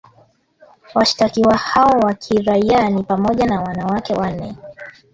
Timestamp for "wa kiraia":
2.05-2.89